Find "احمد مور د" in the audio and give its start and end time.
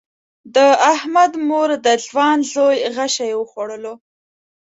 0.93-1.87